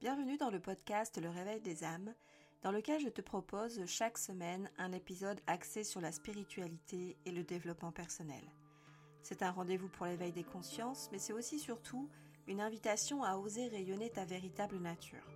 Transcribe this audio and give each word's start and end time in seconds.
Bienvenue 0.00 0.38
dans 0.38 0.48
le 0.48 0.60
podcast 0.60 1.20
Le 1.20 1.28
Réveil 1.28 1.60
des 1.60 1.84
âmes, 1.84 2.14
dans 2.62 2.72
lequel 2.72 3.02
je 3.02 3.10
te 3.10 3.20
propose 3.20 3.84
chaque 3.84 4.16
semaine 4.16 4.70
un 4.78 4.92
épisode 4.92 5.42
axé 5.46 5.84
sur 5.84 6.00
la 6.00 6.10
spiritualité 6.10 7.18
et 7.26 7.30
le 7.30 7.44
développement 7.44 7.92
personnel. 7.92 8.42
C'est 9.22 9.42
un 9.42 9.50
rendez-vous 9.50 9.90
pour 9.90 10.06
l'éveil 10.06 10.32
des 10.32 10.42
consciences, 10.42 11.10
mais 11.12 11.18
c'est 11.18 11.34
aussi 11.34 11.58
surtout 11.58 12.08
une 12.46 12.62
invitation 12.62 13.22
à 13.22 13.36
oser 13.36 13.68
rayonner 13.68 14.08
ta 14.08 14.24
véritable 14.24 14.78
nature. 14.78 15.26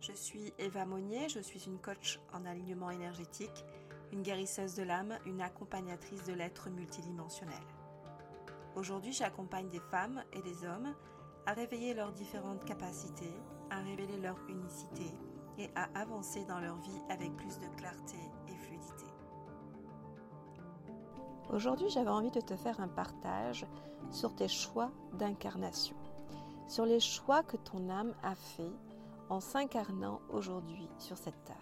Je 0.00 0.12
suis 0.12 0.52
Eva 0.58 0.84
Monnier, 0.84 1.28
je 1.28 1.38
suis 1.38 1.62
une 1.64 1.78
coach 1.78 2.18
en 2.32 2.44
alignement 2.44 2.90
énergétique, 2.90 3.64
une 4.10 4.22
guérisseuse 4.22 4.74
de 4.74 4.82
l'âme, 4.82 5.20
une 5.24 5.40
accompagnatrice 5.40 6.24
de 6.24 6.32
l'être 6.32 6.68
multidimensionnel. 6.68 7.62
Aujourd'hui, 8.74 9.12
j'accompagne 9.12 9.68
des 9.68 9.78
femmes 9.92 10.24
et 10.32 10.42
des 10.42 10.64
hommes 10.64 10.96
à 11.46 11.52
réveiller 11.52 11.94
leurs 11.94 12.12
différentes 12.12 12.64
capacités, 12.64 13.34
à 13.70 13.80
révéler 13.80 14.18
leur 14.18 14.38
unicité 14.48 15.10
et 15.58 15.70
à 15.74 15.88
avancer 15.98 16.44
dans 16.44 16.60
leur 16.60 16.76
vie 16.76 17.00
avec 17.08 17.34
plus 17.36 17.58
de 17.58 17.66
clarté 17.76 18.18
et 18.48 18.56
fluidité. 18.56 19.06
Aujourd'hui, 21.50 21.90
j'avais 21.90 22.10
envie 22.10 22.30
de 22.30 22.40
te 22.40 22.56
faire 22.56 22.80
un 22.80 22.88
partage 22.88 23.66
sur 24.10 24.34
tes 24.34 24.48
choix 24.48 24.90
d'incarnation, 25.14 25.96
sur 26.68 26.86
les 26.86 27.00
choix 27.00 27.42
que 27.42 27.56
ton 27.56 27.90
âme 27.90 28.14
a 28.22 28.34
fait 28.34 28.72
en 29.28 29.40
s'incarnant 29.40 30.20
aujourd'hui 30.30 30.88
sur 30.98 31.18
cette 31.18 31.44
terre. 31.44 31.56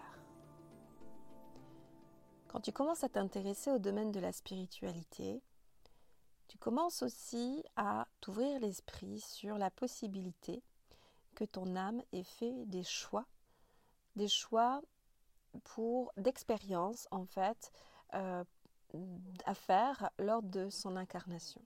Quand 2.47 2.59
tu 2.59 2.71
commences 2.71 3.03
à 3.03 3.09
t'intéresser 3.09 3.71
au 3.71 3.79
domaine 3.79 4.11
de 4.11 4.19
la 4.19 4.33
spiritualité, 4.33 5.41
tu 6.51 6.57
commences 6.57 7.01
aussi 7.01 7.63
à 7.77 8.09
t'ouvrir 8.19 8.59
l'esprit 8.59 9.21
sur 9.21 9.57
la 9.57 9.71
possibilité 9.71 10.61
que 11.33 11.45
ton 11.45 11.77
âme 11.77 12.01
ait 12.11 12.25
fait 12.25 12.65
des 12.65 12.83
choix, 12.83 13.25
des 14.17 14.27
choix 14.27 14.81
pour 15.63 16.11
d'expérience 16.17 17.07
en 17.09 17.23
fait 17.23 17.71
euh, 18.15 18.43
à 19.45 19.53
faire 19.53 20.09
lors 20.19 20.43
de 20.43 20.69
son 20.69 20.97
incarnation. 20.97 21.61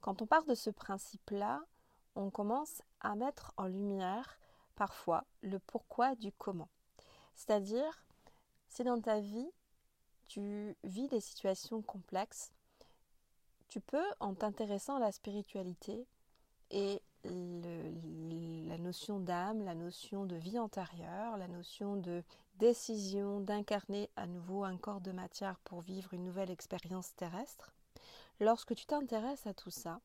Quand 0.00 0.22
on 0.22 0.26
part 0.26 0.46
de 0.46 0.54
ce 0.54 0.70
principe-là, 0.70 1.60
on 2.14 2.30
commence 2.30 2.80
à 3.00 3.16
mettre 3.16 3.52
en 3.58 3.66
lumière 3.66 4.38
parfois 4.76 5.26
le 5.42 5.58
pourquoi 5.58 6.14
du 6.14 6.32
comment. 6.32 6.70
C'est-à-dire, 7.34 8.06
si 8.70 8.82
dans 8.82 9.02
ta 9.02 9.20
vie, 9.20 9.52
tu 10.26 10.74
vis 10.84 11.08
des 11.08 11.20
situations 11.20 11.82
complexes, 11.82 12.54
tu 13.68 13.80
peux, 13.80 14.04
en 14.20 14.34
t'intéressant 14.34 14.96
à 14.96 15.00
la 15.00 15.12
spiritualité 15.12 16.06
et 16.70 17.02
la 17.24 18.78
notion 18.78 19.20
d'âme, 19.20 19.64
la 19.64 19.74
notion 19.74 20.24
de 20.24 20.36
vie 20.36 20.58
antérieure, 20.58 21.36
la 21.36 21.48
notion 21.48 21.96
de 21.96 22.22
décision 22.56 23.40
d'incarner 23.40 24.10
à 24.16 24.26
nouveau 24.26 24.64
un 24.64 24.76
corps 24.76 25.00
de 25.00 25.12
matière 25.12 25.58
pour 25.64 25.80
vivre 25.80 26.14
une 26.14 26.24
nouvelle 26.24 26.50
expérience 26.50 27.14
terrestre, 27.16 27.72
lorsque 28.40 28.74
tu 28.74 28.86
t'intéresses 28.86 29.46
à 29.46 29.54
tout 29.54 29.70
ça, 29.70 30.00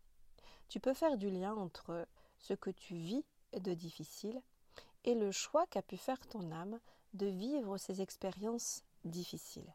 tu 0.70 0.80
peux 0.80 0.94
faire 0.94 1.18
du 1.18 1.30
lien 1.30 1.56
entre 1.56 2.08
ce 2.40 2.54
que 2.54 2.70
tu 2.70 2.96
vis 2.96 3.24
de 3.58 3.74
difficile 3.74 4.42
et 5.06 5.16
le 5.16 5.32
choix 5.32 5.68
qu'a 5.68 5.82
pu 5.82 5.98
faire 5.98 6.26
ton 6.28 6.52
âme 6.52 6.80
de 7.14 7.28
vivre 7.28 7.78
ces 7.78 8.02
expériences 8.02 8.84
difficiles. 9.06 9.72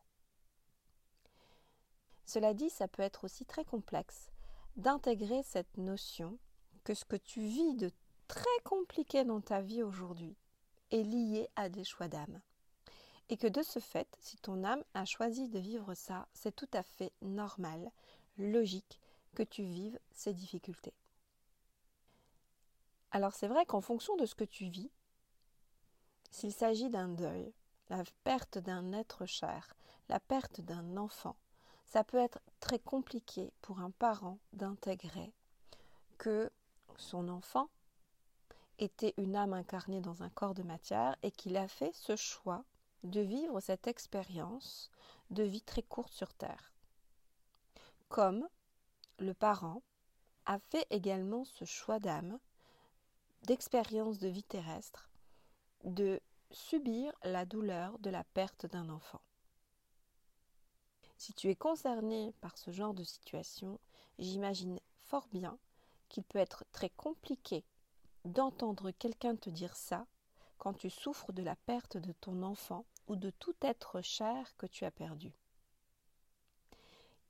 Cela 2.28 2.52
dit, 2.52 2.68
ça 2.68 2.88
peut 2.88 3.00
être 3.00 3.24
aussi 3.24 3.46
très 3.46 3.64
complexe 3.64 4.28
d'intégrer 4.76 5.42
cette 5.44 5.78
notion 5.78 6.36
que 6.84 6.92
ce 6.92 7.06
que 7.06 7.16
tu 7.16 7.40
vis 7.40 7.74
de 7.74 7.90
très 8.26 8.44
compliqué 8.64 9.24
dans 9.24 9.40
ta 9.40 9.62
vie 9.62 9.82
aujourd'hui 9.82 10.36
est 10.90 11.04
lié 11.04 11.48
à 11.56 11.70
des 11.70 11.84
choix 11.84 12.06
d'âme. 12.06 12.42
Et 13.30 13.38
que 13.38 13.46
de 13.46 13.62
ce 13.62 13.78
fait, 13.78 14.14
si 14.20 14.36
ton 14.36 14.62
âme 14.62 14.84
a 14.92 15.06
choisi 15.06 15.48
de 15.48 15.58
vivre 15.58 15.94
ça, 15.94 16.28
c'est 16.34 16.54
tout 16.54 16.69
à 16.75 16.82
fait 16.82 17.14
normal, 17.22 17.91
logique 18.36 19.00
que 19.34 19.42
tu 19.42 19.62
vives 19.62 19.98
ces 20.12 20.34
difficultés. 20.34 20.92
Alors 23.10 23.32
c'est 23.32 23.48
vrai 23.48 23.64
qu'en 23.64 23.80
fonction 23.80 24.14
de 24.16 24.26
ce 24.26 24.34
que 24.34 24.44
tu 24.44 24.66
vis, 24.66 24.91
s'il 26.30 26.53
s'agit 26.53 26.91
d'un 26.91 27.08
deuil, 27.08 27.54
la 27.88 28.04
perte 28.22 28.58
d'un 28.58 28.92
être 28.92 29.24
cher, 29.24 29.74
la 30.10 30.20
perte 30.20 30.60
d'un 30.60 30.98
enfant, 30.98 31.36
ça 31.88 32.04
peut 32.04 32.19
être 32.19 32.41
très 32.60 32.78
compliqué 32.78 33.50
pour 33.62 33.81
un 33.81 33.91
parent 33.91 34.38
d'intégrer 34.53 35.32
que 36.19 36.50
son 36.97 37.28
enfant 37.28 37.69
était 38.78 39.15
une 39.16 39.37
âme 39.37 39.54
incarnée 39.54 40.00
dans 40.00 40.22
un 40.22 40.28
corps 40.28 40.54
de 40.54 40.62
matière 40.62 41.16
et 41.22 41.31
qu'il 41.31 41.56
a 41.56 41.66
fait 41.66 41.93
ce 41.94 42.15
choix 42.15 42.65
de 43.04 43.21
vivre 43.21 43.60
cette 43.60 43.87
expérience 43.87 44.91
de 45.31 45.43
vie 45.43 45.62
très 45.62 45.82
courte 45.82 46.12
sur 46.12 46.32
Terre. 46.34 46.72
Comme 48.09 48.47
le 49.19 49.34
parent 49.34 49.82
a 50.47 50.59
fait 50.59 50.87
également 50.91 51.44
ce 51.44 51.65
choix 51.65 51.98
d'âme, 51.98 52.38
d'expérience 53.43 54.19
de 54.19 54.28
vie 54.28 54.44
terrestre, 54.44 55.10
de 55.84 56.21
subir 56.50 57.12
la 57.22 57.44
douleur 57.44 57.98
de 57.98 58.10
la 58.10 58.25
perte 58.25 58.66
d'un 58.66 58.88
enfant. 58.88 59.21
Si 61.18 61.34
tu 61.34 61.50
es 61.50 61.56
concerné 61.56 62.32
par 62.40 62.56
ce 62.56 62.70
genre 62.70 62.94
de 62.94 63.02
situation, 63.02 63.80
j'imagine 64.20 64.78
fort 65.02 65.26
bien 65.32 65.58
qu'il 66.08 66.22
peut 66.22 66.38
être 66.38 66.64
très 66.70 66.90
compliqué 66.90 67.64
d'entendre 68.24 68.92
quelqu'un 68.92 69.34
te 69.34 69.50
dire 69.50 69.74
ça 69.74 70.06
quand 70.58 70.74
tu 70.74 70.90
souffres 70.90 71.32
de 71.32 71.42
la 71.42 71.56
perte 71.56 71.96
de 71.96 72.12
ton 72.12 72.44
enfant 72.44 72.84
ou 73.08 73.16
de 73.16 73.30
tout 73.30 73.56
être 73.62 74.00
cher 74.00 74.56
que 74.58 74.66
tu 74.66 74.84
as 74.84 74.92
perdu. 74.92 75.32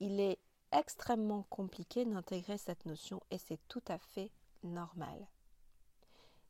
Il 0.00 0.20
est 0.20 0.38
extrêmement 0.70 1.44
compliqué 1.44 2.05
d'intégrer 2.05 2.59
cette 2.59 2.84
notion 2.84 3.22
et 3.31 3.38
c'est 3.38 3.60
tout 3.69 3.82
à 3.88 3.99
fait 3.99 4.31
normal. 4.65 5.28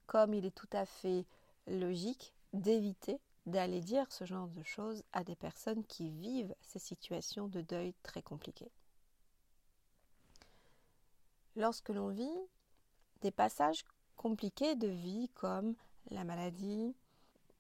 Comme 0.09 0.35
il 0.35 0.45
est 0.45 0.55
tout 0.55 0.69
à 0.73 0.87
fait 0.87 1.25
logique 1.69 2.35
d'éviter 2.53 3.21
d'aller 3.49 3.81
dire 3.81 4.11
ce 4.11 4.25
genre 4.25 4.49
de 4.49 4.63
choses 4.63 5.03
à 5.13 5.25
des 5.25 5.37
personnes 5.37 5.85
qui 5.85 6.11
vivent 6.11 6.55
ces 6.63 6.79
situations 6.79 7.49
de 7.49 7.61
deuil 7.61 7.95
très 8.03 8.23
compliquées. 8.23 8.71
Lorsque 11.57 11.89
l'on 11.89 12.09
vit 12.09 12.39
des 13.21 13.31
passages 13.31 13.85
compliqués 14.17 14.77
de 14.77 14.89
vie 14.89 15.29
comme 15.35 15.75
la 16.11 16.25
maladie, 16.25 16.95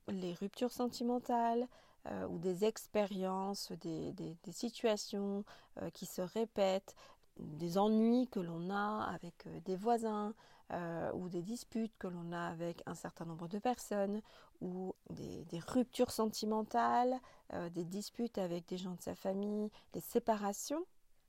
les 0.08 0.34
ruptures 0.34 0.72
sentimentales 0.72 1.66
euh, 2.06 2.26
ou 2.28 2.38
des 2.38 2.64
expériences, 2.64 3.72
des, 3.72 4.14
situations 4.52 5.44
euh, 5.82 5.90
qui 5.90 6.06
se 6.06 6.22
répètent, 6.22 6.94
des 7.38 7.78
ennuis 7.78 8.28
que 8.28 8.40
l'on 8.40 8.70
a 8.70 9.04
avec 9.04 9.46
euh, 9.46 9.60
des 9.64 9.76
voisins 9.76 10.34
euh, 10.72 11.10
ou 11.14 11.28
des 11.28 11.42
disputes 11.42 11.96
que 11.98 12.08
l'on 12.08 12.32
a 12.32 12.48
avec 12.48 12.82
un 12.86 12.94
certain 12.94 13.24
nombre 13.24 13.48
de 13.48 13.58
personnes 13.58 14.20
ou 14.60 14.94
des, 15.10 15.46
ruptures 15.66 16.10
sentimentales, 16.10 17.18
euh, 17.54 17.70
des 17.70 17.84
disputes 17.84 18.38
avec 18.38 18.66
des 18.66 18.76
gens 18.76 18.94
de 18.94 19.00
sa 19.00 19.14
famille, 19.14 19.70
des 19.92 20.00
séparations 20.00 20.84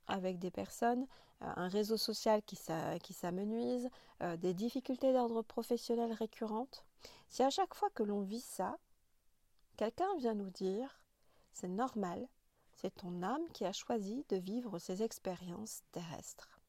avec 0.08 0.38
des 0.38 0.50
personnes, 0.50 1.06
un 1.40 1.68
réseau 1.68 1.96
social 1.96 2.42
qui, 2.42 2.56
s'amenuise, 2.56 3.88
des 4.38 4.52
difficultés 4.54 5.12
d'ordre 5.12 5.40
professionnel 5.40 6.12
récurrentes. 6.12 6.84
Si 7.28 7.44
à 7.44 7.50
chaque 7.50 7.74
fois 7.74 7.88
que 7.94 8.02
l'on 8.02 8.20
vit 8.20 8.40
ça, 8.40 8.76
quelqu'un 9.76 10.16
vient 10.18 10.34
nous 10.34 10.50
dire 10.50 11.00
c'est 11.52 11.68
normal, 11.68 12.26
c'est 12.80 12.94
ton 12.94 13.22
âme 13.22 13.46
qui 13.52 13.66
a 13.66 13.72
choisi 13.72 14.24
de 14.30 14.36
vivre 14.36 14.78
ces 14.78 15.02
expériences 15.02 15.82
terrestres. 15.92 16.60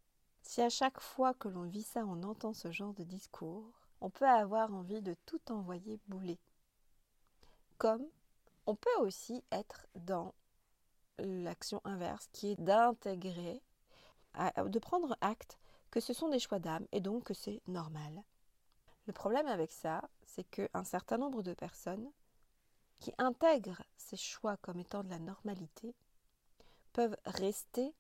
Si 0.41 0.61
à 0.61 0.69
chaque 0.69 0.99
fois 0.99 1.33
que 1.33 1.47
l'on 1.47 1.63
vit 1.63 1.83
ça, 1.83 2.05
on 2.05 2.23
entend 2.23 2.53
ce 2.53 2.69
genre 2.72 2.94
de 2.94 3.03
discours, 3.03 3.72
on 4.01 4.09
peut 4.09 4.28
avoir 4.28 4.73
envie 4.73 5.02
de 5.02 5.16
tout 5.25 5.40
envoyer 5.52 5.99
bouler. 6.08 6.37
Comme 7.78 8.05
on 8.66 8.75
peut 8.75 8.97
aussi 8.99 9.41
être 9.52 9.87
dans 9.96 10.34
l'action 11.17 11.79
inverse, 11.85 12.28
qui 12.34 12.52
est 12.52 12.59
d'intégrer, 12.59 13.61
de 14.35 14.79
prendre 14.79 15.16
acte 15.22 15.59
que 15.91 16.02
ce 16.02 16.13
sont 16.13 16.29
des 16.29 16.40
choix 16.40 16.59
d'âme 16.59 16.87
et 16.91 16.99
donc 16.99 17.23
que 17.25 17.34
c'est 17.34 17.61
normal. 17.67 18.23
Le 19.05 19.13
problème 19.13 19.47
avec 19.47 19.72
ça, 19.72 20.02
c'est 20.25 20.43
qu'un 20.43 20.84
certain 20.84 21.17
nombre 21.17 21.41
de 21.41 21.53
personnes 21.53 22.11
qui 23.01 23.13
intègrent 23.17 23.83
ces 23.97 24.15
choix 24.15 24.55
comme 24.57 24.79
étant 24.79 25.03
de 25.03 25.09
la 25.09 25.19
normalité 25.19 25.93
peuvent 26.93 27.17
rester 27.25 27.93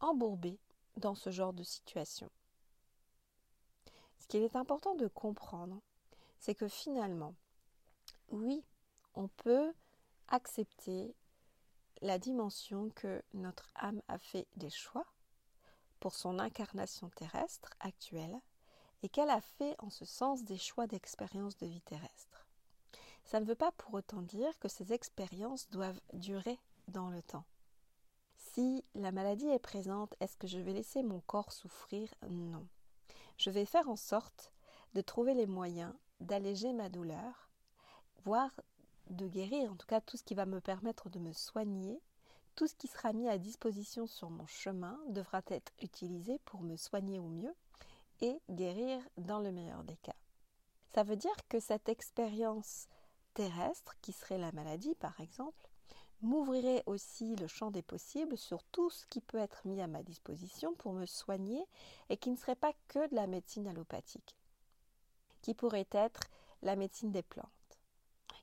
embourbés 0.00 0.58
dans 0.96 1.14
ce 1.14 1.30
genre 1.30 1.52
de 1.54 1.62
situation. 1.62 2.30
Ce 4.18 4.26
qu'il 4.26 4.42
est 4.42 4.56
important 4.56 4.94
de 4.94 5.06
comprendre, 5.06 5.80
c'est 6.38 6.54
que 6.54 6.68
finalement, 6.68 7.34
oui, 8.28 8.62
on 9.14 9.28
peut 9.28 9.72
accepter 10.28 11.14
la 12.00 12.18
dimension 12.18 12.90
que 12.90 13.22
notre 13.34 13.70
âme 13.76 14.02
a 14.08 14.18
fait 14.18 14.48
des 14.56 14.70
choix 14.70 15.06
pour 16.00 16.14
son 16.14 16.38
incarnation 16.38 17.08
terrestre 17.10 17.70
actuelle 17.80 18.40
et 19.02 19.08
qu'elle 19.08 19.30
a 19.30 19.40
fait 19.40 19.76
en 19.78 19.90
ce 19.90 20.04
sens 20.04 20.42
des 20.42 20.58
choix 20.58 20.86
d'expérience 20.86 21.56
de 21.56 21.66
vie 21.66 21.82
terrestre. 21.82 22.43
Ça 23.24 23.40
ne 23.40 23.46
veut 23.46 23.54
pas 23.54 23.72
pour 23.72 23.94
autant 23.94 24.22
dire 24.22 24.58
que 24.58 24.68
ces 24.68 24.92
expériences 24.92 25.68
doivent 25.70 26.00
durer 26.12 26.58
dans 26.88 27.08
le 27.08 27.22
temps. 27.22 27.44
Si 28.36 28.84
la 28.94 29.12
maladie 29.12 29.48
est 29.48 29.58
présente, 29.58 30.14
est-ce 30.20 30.36
que 30.36 30.46
je 30.46 30.58
vais 30.58 30.72
laisser 30.72 31.02
mon 31.02 31.20
corps 31.20 31.52
souffrir? 31.52 32.12
Non. 32.28 32.66
Je 33.36 33.50
vais 33.50 33.64
faire 33.64 33.88
en 33.88 33.96
sorte 33.96 34.52
de 34.94 35.00
trouver 35.00 35.34
les 35.34 35.46
moyens 35.46 35.92
d'alléger 36.20 36.72
ma 36.72 36.88
douleur, 36.88 37.50
voire 38.24 38.52
de 39.10 39.26
guérir, 39.26 39.72
en 39.72 39.76
tout 39.76 39.86
cas 39.86 40.00
tout 40.00 40.16
ce 40.16 40.22
qui 40.22 40.34
va 40.34 40.46
me 40.46 40.60
permettre 40.60 41.10
de 41.10 41.18
me 41.18 41.32
soigner, 41.32 42.00
tout 42.54 42.66
ce 42.66 42.74
qui 42.74 42.86
sera 42.86 43.12
mis 43.12 43.28
à 43.28 43.38
disposition 43.38 44.06
sur 44.06 44.30
mon 44.30 44.46
chemin 44.46 44.98
devra 45.08 45.42
être 45.48 45.72
utilisé 45.82 46.38
pour 46.44 46.62
me 46.62 46.76
soigner 46.76 47.18
au 47.18 47.28
mieux 47.28 47.54
et 48.20 48.40
guérir 48.48 49.00
dans 49.18 49.40
le 49.40 49.50
meilleur 49.50 49.82
des 49.82 49.96
cas. 49.96 50.14
Ça 50.94 51.02
veut 51.02 51.16
dire 51.16 51.36
que 51.48 51.58
cette 51.58 51.88
expérience 51.88 52.86
terrestre, 53.34 53.96
qui 54.00 54.12
serait 54.12 54.38
la 54.38 54.52
maladie 54.52 54.94
par 54.94 55.20
exemple, 55.20 55.68
m'ouvrirait 56.22 56.82
aussi 56.86 57.36
le 57.36 57.46
champ 57.46 57.70
des 57.70 57.82
possibles 57.82 58.38
sur 58.38 58.62
tout 58.64 58.88
ce 58.90 59.06
qui 59.06 59.20
peut 59.20 59.38
être 59.38 59.66
mis 59.66 59.80
à 59.80 59.86
ma 59.86 60.02
disposition 60.02 60.74
pour 60.74 60.94
me 60.94 61.06
soigner 61.06 61.66
et 62.08 62.16
qui 62.16 62.30
ne 62.30 62.36
serait 62.36 62.56
pas 62.56 62.72
que 62.88 63.08
de 63.10 63.14
la 63.14 63.26
médecine 63.26 63.68
allopathique, 63.68 64.34
qui 65.42 65.54
pourrait 65.54 65.88
être 65.90 66.22
la 66.62 66.76
médecine 66.76 67.12
des 67.12 67.22
plantes, 67.22 67.50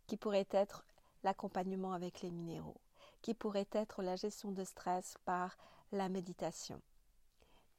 qui 0.06 0.16
pourrait 0.16 0.48
être 0.52 0.86
l'accompagnement 1.24 1.94
avec 1.94 2.22
les 2.22 2.32
minéraux, 2.32 2.80
qui 3.22 3.34
pourrait 3.34 3.70
être 3.72 4.04
la 4.04 4.16
gestion 4.16 4.52
de 4.52 4.64
stress 4.64 5.16
par 5.26 5.58
la 5.92 6.10
méditation. 6.10 6.80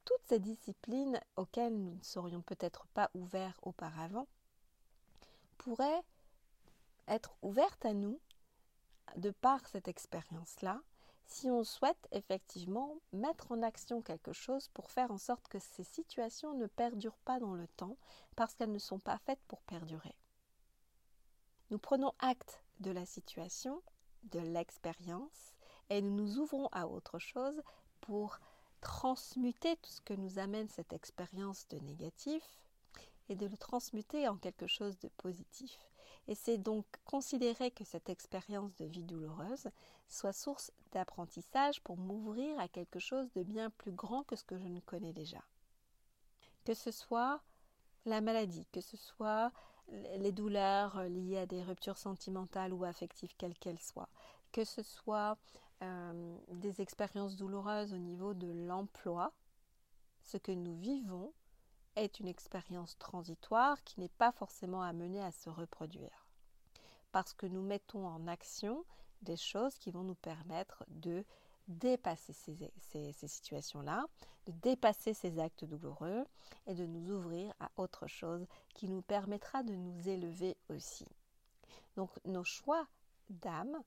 Toutes 0.05 0.25
ces 0.27 0.39
disciplines 0.39 1.19
auxquelles 1.37 1.77
nous 1.77 1.95
ne 1.95 2.03
serions 2.03 2.41
peut-être 2.41 2.87
pas 2.87 3.09
ouverts 3.13 3.59
auparavant 3.63 4.27
pourraient 5.57 6.03
être 7.07 7.35
ouvertes 7.41 7.85
à 7.85 7.93
nous 7.93 8.19
de 9.17 9.31
par 9.31 9.65
cette 9.67 9.87
expérience-là, 9.87 10.81
si 11.25 11.49
on 11.49 11.63
souhaite 11.63 12.07
effectivement 12.11 12.95
mettre 13.11 13.51
en 13.51 13.61
action 13.61 14.01
quelque 14.01 14.33
chose 14.33 14.67
pour 14.69 14.91
faire 14.91 15.11
en 15.11 15.17
sorte 15.17 15.47
que 15.47 15.59
ces 15.59 15.83
situations 15.83 16.53
ne 16.53 16.67
perdurent 16.67 17.17
pas 17.25 17.39
dans 17.39 17.53
le 17.53 17.67
temps 17.67 17.97
parce 18.35 18.53
qu'elles 18.55 18.71
ne 18.71 18.79
sont 18.79 18.99
pas 18.99 19.17
faites 19.19 19.41
pour 19.47 19.61
perdurer. 19.63 20.15
Nous 21.69 21.79
prenons 21.79 22.13
acte 22.19 22.63
de 22.79 22.91
la 22.91 23.05
situation, 23.05 23.81
de 24.23 24.39
l'expérience, 24.39 25.53
et 25.89 26.01
nous 26.01 26.11
nous 26.11 26.37
ouvrons 26.39 26.67
à 26.71 26.87
autre 26.87 27.19
chose 27.19 27.61
pour 28.01 28.39
transmuter 28.81 29.77
tout 29.77 29.91
ce 29.91 30.01
que 30.01 30.13
nous 30.13 30.39
amène 30.39 30.67
cette 30.67 30.93
expérience 30.93 31.67
de 31.69 31.79
négatif 31.79 32.43
et 33.29 33.35
de 33.35 33.47
le 33.47 33.57
transmuter 33.57 34.27
en 34.27 34.37
quelque 34.37 34.67
chose 34.67 34.99
de 34.99 35.07
positif. 35.09 35.77
Et 36.27 36.35
c'est 36.35 36.57
donc 36.57 36.85
considérer 37.05 37.71
que 37.71 37.83
cette 37.83 38.09
expérience 38.09 38.73
de 38.75 38.85
vie 38.85 39.03
douloureuse 39.03 39.69
soit 40.07 40.33
source 40.33 40.71
d'apprentissage 40.91 41.81
pour 41.81 41.97
m'ouvrir 41.97 42.57
à 42.59 42.67
quelque 42.67 42.99
chose 42.99 43.31
de 43.33 43.43
bien 43.43 43.69
plus 43.71 43.91
grand 43.91 44.23
que 44.23 44.35
ce 44.35 44.43
que 44.43 44.57
je 44.57 44.67
ne 44.67 44.79
connais 44.79 45.13
déjà. 45.13 45.43
Que 46.63 46.73
ce 46.73 46.91
soit 46.91 47.41
la 48.05 48.21
maladie, 48.21 48.67
que 48.71 48.81
ce 48.81 48.95
soit 48.97 49.51
les 49.89 50.31
douleurs 50.31 51.03
liées 51.03 51.39
à 51.39 51.45
des 51.45 51.61
ruptures 51.61 51.97
sentimentales 51.97 52.73
ou 52.73 52.85
affectives, 52.85 53.35
quelles 53.37 53.57
qu'elles 53.57 53.79
soient, 53.79 54.09
que 54.51 54.63
ce 54.63 54.81
soit 54.81 55.37
euh, 55.81 56.37
des 56.53 56.81
expériences 56.81 57.35
douloureuses 57.35 57.93
au 57.93 57.97
niveau 57.97 58.33
de 58.33 58.47
l'emploi, 58.47 59.33
ce 60.23 60.37
que 60.37 60.51
nous 60.51 60.77
vivons 60.77 61.33
est 61.95 62.19
une 62.19 62.27
expérience 62.27 62.97
transitoire 62.97 63.81
qui 63.83 63.99
n'est 63.99 64.09
pas 64.09 64.31
forcément 64.31 64.81
amenée 64.81 65.23
à 65.23 65.31
se 65.31 65.49
reproduire. 65.49 66.27
Parce 67.11 67.33
que 67.33 67.45
nous 67.45 67.61
mettons 67.61 68.07
en 68.07 68.27
action 68.27 68.85
des 69.21 69.37
choses 69.37 69.77
qui 69.77 69.91
vont 69.91 70.03
nous 70.03 70.15
permettre 70.15 70.83
de 70.89 71.23
dépasser 71.67 72.33
ces, 72.33 73.27
situations-là, 73.27 74.05
de 74.45 74.51
dépasser 74.51 75.13
ces 75.13 75.39
actes 75.39 75.63
douloureux 75.63 76.25
et 76.67 76.75
de 76.75 76.85
nous 76.85 77.15
ouvrir 77.15 77.53
à 77.59 77.71
autre 77.77 78.07
chose 78.07 78.45
qui 78.73 78.89
nous 78.89 79.01
permettra 79.01 79.63
de 79.63 79.73
nous 79.73 80.09
élever 80.09 80.57
aussi. 80.69 81.07
Donc 81.95 82.09
nos 82.25 82.43
choix 82.43 82.85
d'âme, 83.29 83.77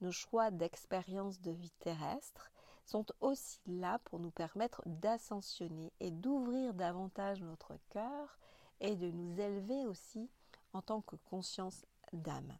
nos 0.00 0.12
choix 0.12 0.50
d'expérience 0.50 1.40
de 1.40 1.52
vie 1.52 1.72
terrestre 1.78 2.50
sont 2.90 3.06
aussi 3.20 3.60
là 3.66 4.00
pour 4.04 4.18
nous 4.18 4.32
permettre 4.32 4.82
d'ascensionner 4.84 5.92
et 6.00 6.10
d'ouvrir 6.10 6.74
davantage 6.74 7.40
notre 7.40 7.78
cœur 7.90 8.36
et 8.80 8.96
de 8.96 9.10
nous 9.12 9.40
élever 9.40 9.86
aussi 9.86 10.28
en 10.72 10.82
tant 10.82 11.00
que 11.00 11.14
conscience 11.16 11.86
d'âme. 12.12 12.58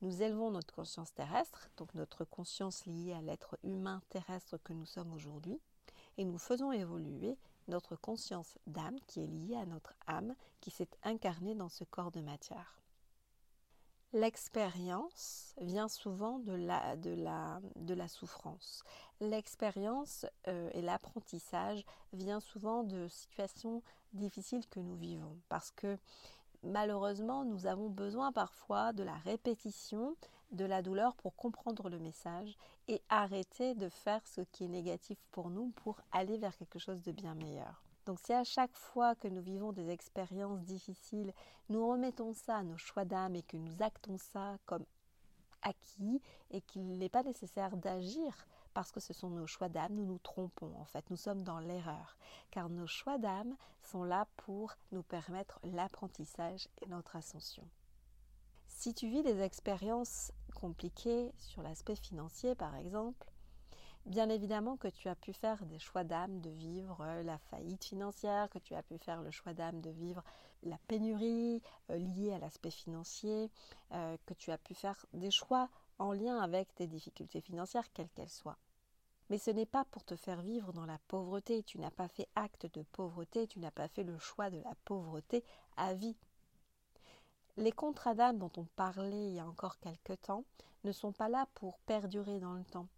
Nous 0.00 0.22
élevons 0.22 0.50
notre 0.50 0.74
conscience 0.74 1.12
terrestre, 1.12 1.68
donc 1.76 1.92
notre 1.94 2.24
conscience 2.24 2.86
liée 2.86 3.12
à 3.12 3.20
l'être 3.20 3.58
humain 3.62 4.00
terrestre 4.08 4.56
que 4.64 4.72
nous 4.72 4.86
sommes 4.86 5.12
aujourd'hui, 5.12 5.60
et 6.16 6.24
nous 6.24 6.38
faisons 6.38 6.72
évoluer 6.72 7.36
notre 7.68 7.96
conscience 7.96 8.56
d'âme 8.66 8.98
qui 9.06 9.20
est 9.20 9.26
liée 9.26 9.56
à 9.56 9.66
notre 9.66 9.94
âme 10.06 10.34
qui 10.60 10.70
s'est 10.70 10.90
incarnée 11.02 11.54
dans 11.54 11.68
ce 11.68 11.84
corps 11.84 12.12
de 12.12 12.20
matière. 12.20 12.83
L'expérience 14.14 15.56
vient 15.60 15.88
souvent 15.88 16.38
de 16.38 16.54
la, 16.54 18.08
souffrance. 18.08 18.84
L'expérience 19.18 20.24
euh, 20.46 20.70
et 20.72 20.82
l'apprentissage 20.82 21.84
vient 22.12 22.38
souvent 22.38 22.84
de 22.84 23.08
situations 23.08 23.82
difficiles 24.12 24.68
que 24.68 24.78
nous 24.78 24.94
vivons 24.94 25.36
parce 25.48 25.72
que 25.72 25.98
malheureusement 26.62 27.44
nous 27.44 27.66
avons 27.66 27.88
besoin 27.88 28.30
parfois 28.30 28.92
de 28.92 29.02
la 29.02 29.16
répétition 29.16 30.14
de 30.52 30.64
la 30.64 30.80
douleur 30.80 31.16
pour 31.16 31.34
comprendre 31.34 31.88
le 31.88 31.98
message 31.98 32.56
et 32.86 33.02
arrêter 33.08 33.74
de 33.74 33.88
faire 33.88 34.24
ce 34.28 34.42
qui 34.42 34.66
est 34.66 34.68
négatif 34.68 35.18
pour 35.32 35.50
nous 35.50 35.72
pour 35.74 36.00
aller 36.12 36.38
vers 36.38 36.56
quelque 36.56 36.78
chose 36.78 37.02
de 37.02 37.10
bien 37.10 37.34
meilleur. 37.34 37.83
Donc 38.06 38.18
si 38.20 38.32
à 38.32 38.44
chaque 38.44 38.76
fois 38.76 39.14
que 39.14 39.28
nous 39.28 39.40
vivons 39.40 39.72
des 39.72 39.90
expériences 39.90 40.62
difficiles, 40.62 41.32
nous 41.68 41.86
remettons 41.88 42.34
ça 42.34 42.58
à 42.58 42.62
nos 42.62 42.76
choix 42.76 43.04
d'âme 43.04 43.34
et 43.34 43.42
que 43.42 43.56
nous 43.56 43.82
actons 43.82 44.18
ça 44.18 44.58
comme 44.66 44.84
acquis 45.62 46.20
et 46.50 46.60
qu'il 46.60 46.98
n'est 46.98 47.08
pas 47.08 47.22
nécessaire 47.22 47.76
d'agir 47.76 48.46
parce 48.74 48.90
que 48.90 49.00
ce 49.00 49.12
sont 49.12 49.30
nos 49.30 49.46
choix 49.46 49.68
d'âme, 49.68 49.94
nous 49.94 50.04
nous 50.04 50.18
trompons 50.18 50.74
en 50.76 50.84
fait, 50.84 51.08
nous 51.08 51.16
sommes 51.16 51.42
dans 51.42 51.60
l'erreur, 51.60 52.16
car 52.50 52.68
nos 52.68 52.88
choix 52.88 53.18
d'âme 53.18 53.56
sont 53.82 54.02
là 54.02 54.26
pour 54.36 54.74
nous 54.90 55.04
permettre 55.04 55.60
l'apprentissage 55.62 56.68
et 56.82 56.88
notre 56.88 57.16
ascension. 57.16 57.66
Si 58.66 58.92
tu 58.92 59.08
vis 59.08 59.22
des 59.22 59.40
expériences 59.40 60.32
compliquées 60.54 61.32
sur 61.38 61.62
l'aspect 61.62 61.94
financier 61.94 62.54
par 62.56 62.74
exemple, 62.74 63.30
Bien 64.06 64.28
évidemment 64.28 64.76
que 64.76 64.88
tu 64.88 65.08
as 65.08 65.14
pu 65.14 65.32
faire 65.32 65.64
des 65.64 65.78
choix 65.78 66.04
d'âme 66.04 66.40
de 66.42 66.50
vivre 66.50 66.98
euh, 67.00 67.22
la 67.22 67.38
faillite 67.38 67.84
financière, 67.84 68.50
que 68.50 68.58
tu 68.58 68.74
as 68.74 68.82
pu 68.82 68.98
faire 68.98 69.22
le 69.22 69.30
choix 69.30 69.54
d'âme 69.54 69.80
de 69.80 69.88
vivre 69.88 70.22
la 70.62 70.76
pénurie 70.88 71.62
euh, 71.90 71.96
liée 71.96 72.32
à 72.34 72.38
l'aspect 72.38 72.70
financier, 72.70 73.50
euh, 73.92 74.18
que 74.26 74.34
tu 74.34 74.50
as 74.50 74.58
pu 74.58 74.74
faire 74.74 75.06
des 75.14 75.30
choix 75.30 75.70
en 75.98 76.12
lien 76.12 76.38
avec 76.38 76.74
tes 76.74 76.86
difficultés 76.86 77.40
financières, 77.40 77.90
quelles 77.94 78.10
qu'elles 78.10 78.28
soient. 78.28 78.58
Mais 79.30 79.38
ce 79.38 79.50
n'est 79.50 79.64
pas 79.64 79.86
pour 79.86 80.04
te 80.04 80.16
faire 80.16 80.42
vivre 80.42 80.74
dans 80.74 80.84
la 80.84 80.98
pauvreté, 81.08 81.62
tu 81.62 81.78
n'as 81.78 81.90
pas 81.90 82.08
fait 82.08 82.28
acte 82.34 82.66
de 82.74 82.82
pauvreté, 82.82 83.46
tu 83.46 83.58
n'as 83.58 83.70
pas 83.70 83.88
fait 83.88 84.04
le 84.04 84.18
choix 84.18 84.50
de 84.50 84.58
la 84.58 84.74
pauvreté 84.84 85.42
à 85.78 85.94
vie. 85.94 86.16
Les 87.56 87.72
contrats 87.72 88.14
d'âme 88.14 88.38
dont 88.38 88.52
on 88.58 88.66
parlait 88.76 89.28
il 89.28 89.34
y 89.36 89.40
a 89.40 89.46
encore 89.46 89.78
quelque 89.78 90.12
temps 90.12 90.44
ne 90.82 90.92
sont 90.92 91.12
pas 91.12 91.30
là 91.30 91.46
pour 91.54 91.78
perdurer 91.78 92.38
dans 92.38 92.52
le 92.52 92.64
temps 92.64 92.88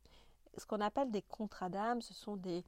ce 0.56 0.66
qu'on 0.66 0.80
appelle 0.80 1.10
des 1.10 1.22
contrats 1.22 1.68
d'âme, 1.68 2.02
ce 2.02 2.14
sont 2.14 2.36
des, 2.36 2.64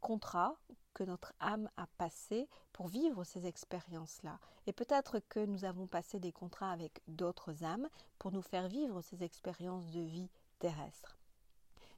contrats 0.00 0.56
que 0.94 1.04
notre 1.04 1.32
âme 1.40 1.68
a 1.76 1.86
passés 1.98 2.48
pour 2.72 2.88
vivre 2.88 3.24
ces 3.24 3.46
expériences-là. 3.46 4.38
Et 4.66 4.72
peut-être 4.72 5.20
que 5.28 5.44
nous 5.44 5.64
avons 5.64 5.86
passé 5.86 6.20
des 6.20 6.32
contrats 6.32 6.70
avec 6.70 7.00
d'autres 7.08 7.64
âmes 7.64 7.88
pour 8.18 8.32
nous 8.32 8.42
faire 8.42 8.68
vivre 8.68 9.00
ces 9.02 9.22
expériences 9.22 9.90
de 9.90 10.00
vie 10.00 10.30
terrestre. 10.58 11.16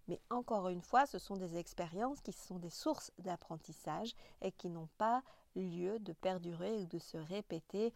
Mais 0.09 0.21
encore 0.29 0.69
une 0.69 0.83
fois, 0.83 1.07
ce 1.07 1.19
sont 1.19 1.37
des 1.37 1.57
expériences 1.57 2.21
qui 2.21 2.33
sont 2.33 2.59
des 2.59 2.71
sources 2.71 3.11
d'apprentissage 3.19 4.15
et 4.43 4.53
qui 4.53 4.69
n'ont 4.69 4.91
pas 4.99 5.23
lieu 5.57 5.99
de 5.99 6.13
perdurer 6.13 6.77
ou 6.77 6.87
de 6.87 6.99
se 6.99 7.17
répéter 7.17 7.93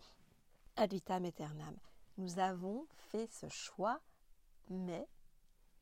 ad 0.77 0.91
vitam 0.91 1.25
aeternam. 1.25 1.77
Nous 2.17 2.39
avons 2.39 2.87
fait 3.11 3.31
ce 3.31 3.49
choix, 3.49 4.01
mais 4.71 5.07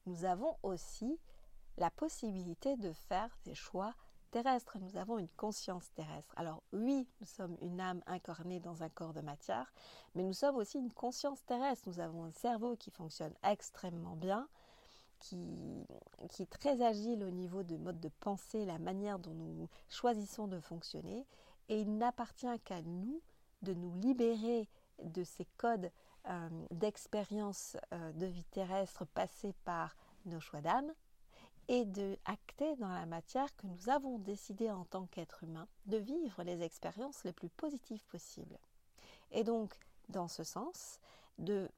nous 0.06 0.24
avons 0.24 0.56
aussi 0.62 1.18
la 1.78 1.90
possibilité 1.90 2.76
de 2.76 2.92
faire 2.92 3.37
des 3.45 3.54
choix 3.54 3.95
terrestres. 4.30 4.78
Nous 4.78 4.97
avons 4.97 5.18
une 5.18 5.28
conscience 5.28 5.92
terrestre. 5.95 6.35
Alors 6.37 6.62
oui, 6.73 7.09
nous 7.21 7.26
sommes 7.26 7.56
une 7.61 7.80
âme 7.80 8.02
incarnée 8.06 8.61
dans 8.61 8.83
un 8.83 8.88
corps 8.88 9.12
de 9.12 9.21
matière, 9.21 9.73
mais 10.14 10.23
nous 10.23 10.33
sommes 10.33 10.56
aussi 10.56 10.78
une 10.78 10.92
conscience 10.92 11.45
terrestre. 11.45 11.88
Nous 11.88 12.00
avons 12.00 12.25
un 12.25 12.33
cerveau 12.33 12.76
qui 12.76 12.90
fonctionne 12.90 13.35
extrêmement 13.42 14.16
bien, 14.16 14.49
qui, 15.21 15.87
qui 16.30 16.42
est 16.42 16.50
très 16.50 16.83
agile 16.83 17.25
au 17.25 17.30
niveau 17.30 17.62
de 17.62 17.76
mode 17.76 18.00
de 18.00 18.11
pensée, 18.21 18.64
la 18.64 18.78
manière 18.78 19.18
dont 19.18 19.35
nous 19.35 19.68
choisissons 19.88 20.47
de 20.49 20.61
fonctionner. 20.61 21.26
Et 21.68 21.80
il 21.80 21.97
n'appartient 21.97 22.61
qu'à 22.64 22.83
nous 22.83 23.21
de 23.62 23.75
nous 23.75 23.95
libérer 23.97 24.68
de 25.02 25.25
ces 25.25 25.47
codes 25.56 25.90
euh, 26.28 26.49
d'expérience 26.71 27.76
euh, 27.92 28.12
de 28.12 28.26
vie 28.26 28.45
terrestre 28.45 29.04
passés 29.04 29.54
par 29.64 29.97
nos 30.26 30.40
choix 30.40 30.61
d'âme 30.61 30.92
et 31.68 31.85
de 31.85 32.16
acter 32.25 32.76
dans 32.76 32.92
la 32.92 33.06
matière 33.06 33.54
que 33.56 33.66
nous 33.66 33.88
avons 33.88 34.18
décidé 34.18 34.70
en 34.70 34.85
tant 34.85 35.06
qu'être 35.06 35.42
humain 35.42 35.66
de 35.87 35.96
vivre 35.96 36.42
les 36.42 36.62
expériences 36.62 37.25
les 37.25 37.32
plus 37.32 37.49
positives 37.49 38.04
possibles. 38.06 38.58
Et 39.32 39.44
donc, 39.44 39.75
dans 40.08 40.28
ce 40.28 40.44
sens, 40.44 41.00
de 41.38 41.68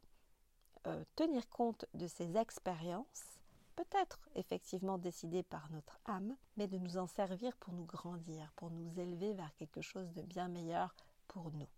euh, 0.87 1.05
tenir 1.17 1.49
compte 1.49 1.87
de 1.95 2.07
ces 2.07 2.37
expériences, 2.37 3.39
peut-être 3.77 4.29
effectivement 4.35 4.99
décidées 4.99 5.43
par 5.43 5.71
notre 5.71 5.99
âme, 6.05 6.37
mais 6.57 6.67
de 6.67 6.79
nous 6.79 6.99
en 6.99 7.07
servir 7.07 7.57
pour 7.57 7.73
nous 7.73 7.85
grandir, 7.85 8.53
pour 8.57 8.71
nous 8.71 8.99
élever 8.99 9.33
vers 9.33 9.55
quelque 9.57 9.81
chose 9.81 10.13
de 10.13 10.23
bien 10.23 10.49
meilleur 10.49 10.95
pour 11.29 11.51
nous. 11.53 11.69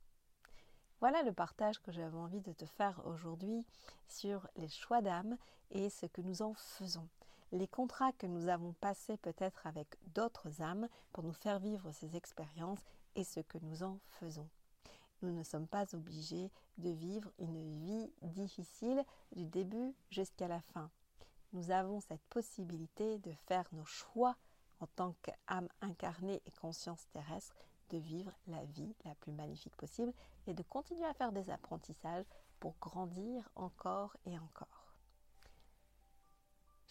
Voilà 1.00 1.22
le 1.22 1.32
partage 1.32 1.80
que 1.80 1.92
j'avais 1.92 2.16
envie 2.16 2.40
de 2.40 2.52
te 2.52 2.66
faire 2.66 3.00
aujourd'hui 3.06 3.64
sur 4.06 4.46
les 4.56 4.68
choix 4.68 5.00
d'âme 5.00 5.36
et 5.70 5.88
ce 5.88 6.06
que 6.06 6.20
nous 6.20 6.42
en 6.42 6.52
faisons. 6.54 7.08
Les 7.52 7.66
contrats 7.66 8.12
que 8.12 8.26
nous 8.26 8.48
avons 8.48 8.74
passés 8.74 9.16
peut-être 9.16 9.66
avec 9.66 9.96
d'autres 10.14 10.62
âmes 10.62 10.88
pour 11.12 11.24
nous 11.24 11.32
faire 11.32 11.58
vivre 11.58 11.90
ces 11.90 12.14
expériences 12.16 12.84
et 13.16 13.24
ce 13.24 13.40
que 13.40 13.58
nous 13.58 13.82
en 13.82 13.98
faisons. 14.06 14.48
Nous 15.22 15.32
ne 15.32 15.42
sommes 15.42 15.66
pas 15.66 15.94
obligés 15.94 16.50
de 16.78 16.90
vivre 16.90 17.30
une 17.38 17.78
vie 17.84 18.12
difficile 18.22 19.04
du 19.32 19.46
début 19.46 19.94
jusqu'à 20.10 20.46
la 20.46 20.60
fin. 20.60 20.90
Nous 21.52 21.72
avons 21.72 22.00
cette 22.00 22.24
possibilité 22.30 23.18
de 23.18 23.32
faire 23.46 23.68
nos 23.72 23.84
choix 23.84 24.36
en 24.78 24.86
tant 24.86 25.14
qu'âme 25.22 25.68
incarnée 25.80 26.40
et 26.46 26.50
conscience 26.52 27.08
terrestre 27.12 27.56
de 27.90 27.98
vivre 27.98 28.32
la 28.46 28.64
vie 28.64 28.94
la 29.04 29.16
plus 29.16 29.32
magnifique 29.32 29.76
possible 29.76 30.12
et 30.46 30.54
de 30.54 30.62
continuer 30.62 31.04
à 31.04 31.14
faire 31.14 31.32
des 31.32 31.50
apprentissages 31.50 32.26
pour 32.60 32.76
grandir 32.80 33.50
encore 33.56 34.16
et 34.24 34.38
encore. 34.38 34.89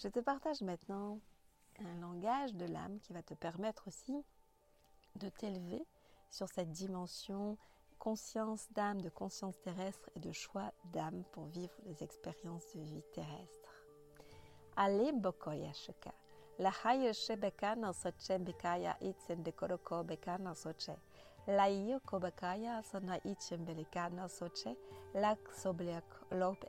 Je 0.01 0.08
te 0.08 0.20
partage 0.20 0.62
maintenant 0.62 1.20
un 1.79 2.00
langage 2.00 2.56
de 2.56 2.65
l'âme 2.65 3.00
qui 3.01 3.12
va 3.12 3.22
te 3.22 3.34
permettre 3.34 3.89
aussi 3.89 4.24
de 5.15 5.27
t'élever 5.27 5.86
sur 6.32 6.48
cette 6.48 6.72
dimension 6.72 7.58
conscience 7.98 8.72
d'âme, 8.72 9.01
de 9.01 9.10
conscience 9.10 9.60
terrestre 9.62 10.10
et 10.15 10.22
de 10.22 10.32
choix 10.32 10.72
d'âme 10.94 11.25
pour 11.34 11.48
vivre 11.48 11.74
les 11.86 12.01
expériences 12.01 12.74
de 12.75 12.82
vie 12.82 13.03
terrestre. 13.13 13.84
La 16.60 16.72
bekana 17.36 17.91
soche 17.91 18.38
bekaya 18.39 18.98
de 19.01 19.51
koroko 19.51 20.03
bekana 20.06 20.56
soche. 20.56 20.91
La 21.46 21.68
belikana 23.58 24.29
soche. 24.29 24.75
La 25.13 25.36
lop 26.32 26.65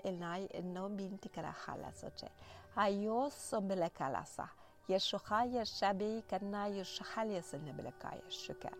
soche. 1.92 2.30
هيوصم 2.76 3.72
لك 3.72 4.02
لصح 4.02 4.54
يشخاي 4.88 5.62
الشبي 5.62 6.22
كنا 6.30 6.66
يشخال 6.66 7.30
يسن 7.30 7.72
بلكاي 7.72 8.20
الشكا 8.26 8.70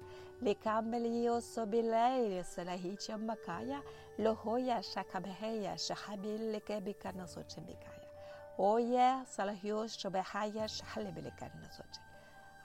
لكامل 0.43 1.07
يوسو 1.07 1.65
بلاي 1.67 2.37
يسلهي 2.37 2.97
مكايا 3.11 3.83
لهويا 4.19 4.81
شكبهيا 4.81 5.77
شحبي 5.77 6.53
لك 6.53 6.73
بك 6.73 7.15
صوت 7.25 7.61
بكايا 7.61 8.11
ويا 8.59 9.25
صلهيوش 9.27 9.97
شبهايا 9.97 10.67
شحل 10.67 11.13
بلكنا 11.13 11.69
صوت 11.71 12.01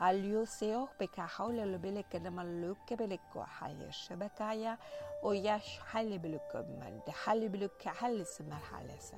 اليوسيو 0.01 0.87
بك 0.99 1.19
حول 1.19 1.57
لبلك 1.57 2.15
نملوك 2.15 2.93
بلك 2.93 3.35
وحي 3.35 3.71
الشبكايا 3.71 4.77
ويا 5.23 5.57
شحل 5.57 6.19
بلك 6.19 6.55
من 6.55 7.01
حل 7.09 7.49
بلك 7.49 7.87
حل 7.87 8.25
سمر 8.25 8.55
حلسه 8.55 9.17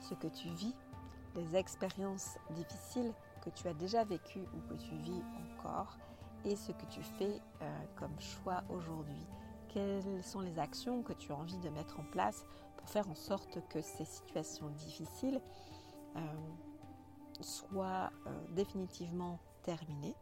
ce 0.00 0.14
que 0.14 0.28
tu 0.28 0.48
vis, 0.48 0.74
les 1.34 1.56
expériences 1.56 2.38
difficiles 2.50 3.12
que 3.42 3.50
tu 3.50 3.68
as 3.68 3.74
déjà 3.74 4.04
vécues 4.04 4.46
ou 4.54 4.60
que 4.68 4.74
tu 4.74 4.96
vis 4.96 5.22
encore 5.54 5.96
et 6.44 6.56
ce 6.56 6.72
que 6.72 6.86
tu 6.86 7.02
fais 7.02 7.40
euh, 7.62 7.84
comme 7.96 8.18
choix 8.20 8.62
aujourd'hui. 8.68 9.26
Quelles 9.68 10.22
sont 10.22 10.40
les 10.40 10.58
actions 10.58 11.02
que 11.02 11.12
tu 11.12 11.32
as 11.32 11.36
envie 11.36 11.58
de 11.58 11.68
mettre 11.68 12.00
en 12.00 12.04
place 12.04 12.46
pour 12.76 12.88
faire 12.88 13.08
en 13.08 13.14
sorte 13.14 13.66
que 13.68 13.80
ces 13.80 14.04
situations 14.04 14.68
difficiles 14.70 15.40
euh, 16.16 16.20
soit 17.40 18.10
euh, 18.26 18.46
définitivement 18.50 19.38
terminée 19.62 20.14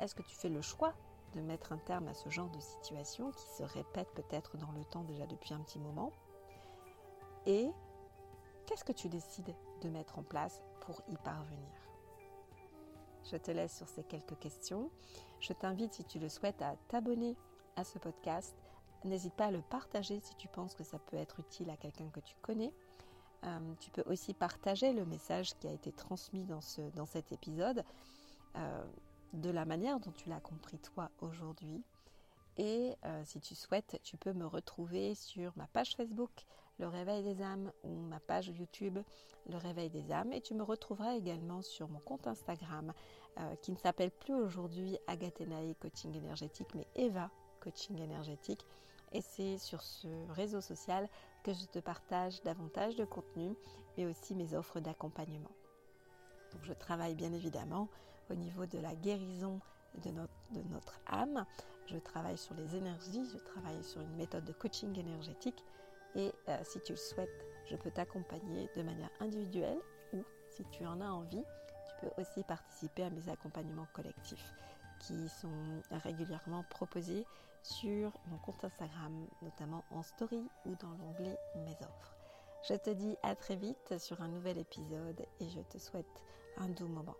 Est-ce 0.00 0.14
que 0.14 0.22
tu 0.22 0.34
fais 0.34 0.48
le 0.48 0.62
choix 0.62 0.94
de 1.34 1.40
mettre 1.40 1.72
un 1.72 1.78
terme 1.78 2.08
à 2.08 2.14
ce 2.14 2.28
genre 2.28 2.50
de 2.50 2.60
situation 2.60 3.30
qui 3.30 3.46
se 3.56 3.62
répète 3.62 4.08
peut-être 4.14 4.56
dans 4.56 4.72
le 4.72 4.84
temps 4.84 5.04
déjà 5.04 5.26
depuis 5.26 5.54
un 5.54 5.60
petit 5.60 5.78
moment? 5.78 6.12
Et 7.46 7.70
qu'est-ce 8.68 8.84
que 8.84 8.92
tu 8.92 9.08
décides 9.08 9.54
de 9.80 9.88
mettre 9.88 10.18
en 10.18 10.22
place 10.22 10.62
pour 10.82 11.00
y 11.08 11.16
parvenir? 11.16 11.72
Je 13.30 13.36
te 13.38 13.50
laisse 13.50 13.74
sur 13.74 13.88
ces 13.88 14.04
quelques 14.04 14.38
questions. 14.38 14.90
Je 15.40 15.54
t'invite, 15.54 15.94
si 15.94 16.04
tu 16.04 16.18
le 16.18 16.28
souhaites, 16.28 16.60
à 16.60 16.76
t'abonner 16.88 17.34
à 17.76 17.84
ce 17.84 17.98
podcast. 17.98 18.54
N'hésite 19.04 19.32
pas 19.32 19.46
à 19.46 19.50
le 19.50 19.62
partager 19.62 20.20
si 20.20 20.34
tu 20.36 20.48
penses 20.48 20.74
que 20.74 20.84
ça 20.84 20.98
peut 20.98 21.16
être 21.16 21.40
utile 21.40 21.70
à 21.70 21.78
quelqu'un 21.78 22.10
que 22.10 22.20
tu 22.20 22.34
connais. 22.42 22.72
Euh, 23.44 23.74
tu 23.80 23.90
peux 23.90 24.02
aussi 24.06 24.34
partager 24.34 24.92
le 24.92 25.06
message 25.06 25.54
qui 25.58 25.66
a 25.66 25.72
été 25.72 25.92
transmis 25.92 26.44
dans, 26.44 26.60
ce, 26.60 26.82
dans 26.90 27.06
cet 27.06 27.32
épisode 27.32 27.84
euh, 28.56 28.84
de 29.32 29.50
la 29.50 29.64
manière 29.64 29.98
dont 29.98 30.12
tu 30.12 30.28
l'as 30.28 30.40
compris 30.40 30.78
toi 30.78 31.10
aujourd'hui. 31.20 31.82
Et 32.58 32.96
euh, 33.04 33.22
si 33.24 33.40
tu 33.40 33.54
souhaites, 33.54 34.00
tu 34.02 34.16
peux 34.16 34.32
me 34.32 34.46
retrouver 34.46 35.14
sur 35.14 35.52
ma 35.56 35.66
page 35.68 35.94
Facebook, 35.94 36.30
Le 36.78 36.88
Réveil 36.88 37.22
des 37.22 37.42
âmes, 37.42 37.72
ou 37.84 37.94
ma 37.94 38.20
page 38.20 38.48
YouTube, 38.48 38.98
Le 39.48 39.56
Réveil 39.56 39.90
des 39.90 40.12
âmes. 40.12 40.32
Et 40.32 40.40
tu 40.40 40.54
me 40.54 40.62
retrouveras 40.62 41.14
également 41.14 41.62
sur 41.62 41.88
mon 41.88 42.00
compte 42.00 42.26
Instagram, 42.26 42.92
qui 43.62 43.70
ne 43.70 43.76
s'appelle 43.76 44.10
plus 44.10 44.34
aujourd'hui 44.34 44.98
Agathenae 45.06 45.72
Coaching 45.80 46.12
Énergétique, 46.16 46.74
mais 46.74 46.88
Eva 46.96 47.30
Coaching 47.60 47.96
Énergétique. 48.00 48.66
Et 49.12 49.20
c'est 49.20 49.58
sur 49.58 49.80
ce 49.80 50.08
réseau 50.32 50.60
social 50.60 51.08
que 51.44 51.52
je 51.52 51.64
te 51.66 51.78
partage 51.78 52.42
davantage 52.42 52.96
de 52.96 53.04
contenu, 53.04 53.54
mais 53.96 54.06
aussi 54.06 54.34
mes 54.34 54.54
offres 54.54 54.80
d'accompagnement. 54.80 55.52
Donc 56.52 56.64
je 56.64 56.72
travaille 56.72 57.14
bien 57.14 57.32
évidemment 57.32 57.88
au 58.30 58.34
niveau 58.34 58.66
de 58.66 58.78
la 58.78 58.94
guérison 58.94 59.60
de 60.02 60.10
notre 60.70 61.00
âme. 61.06 61.46
Je 61.90 61.96
travaille 61.98 62.36
sur 62.36 62.54
les 62.54 62.76
énergies, 62.76 63.24
je 63.32 63.38
travaille 63.38 63.82
sur 63.82 64.02
une 64.02 64.14
méthode 64.16 64.44
de 64.44 64.52
coaching 64.52 64.98
énergétique. 64.98 65.64
Et 66.14 66.32
euh, 66.48 66.58
si 66.62 66.80
tu 66.80 66.92
le 66.92 66.98
souhaites, 66.98 67.46
je 67.64 67.76
peux 67.76 67.90
t'accompagner 67.90 68.68
de 68.76 68.82
manière 68.82 69.10
individuelle 69.20 69.78
ou 70.12 70.22
si 70.50 70.64
tu 70.70 70.84
en 70.84 71.00
as 71.00 71.08
envie, 71.08 71.44
tu 71.86 71.94
peux 72.00 72.20
aussi 72.20 72.42
participer 72.42 73.04
à 73.04 73.10
mes 73.10 73.28
accompagnements 73.30 73.86
collectifs 73.94 74.52
qui 75.00 75.28
sont 75.28 75.82
régulièrement 75.90 76.64
proposés 76.70 77.24
sur 77.62 78.12
mon 78.26 78.38
compte 78.38 78.64
Instagram, 78.64 79.26
notamment 79.42 79.84
en 79.90 80.02
story 80.02 80.42
ou 80.66 80.74
dans 80.76 80.90
l'onglet 80.90 81.38
Mes 81.56 81.76
offres. 81.82 82.16
Je 82.68 82.74
te 82.74 82.90
dis 82.90 83.16
à 83.22 83.34
très 83.34 83.56
vite 83.56 83.98
sur 83.98 84.20
un 84.20 84.28
nouvel 84.28 84.58
épisode 84.58 85.24
et 85.40 85.48
je 85.48 85.60
te 85.60 85.78
souhaite 85.78 86.24
un 86.58 86.68
doux 86.68 86.88
moment. 86.88 87.16